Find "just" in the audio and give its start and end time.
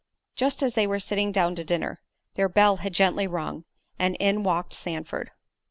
0.35-0.63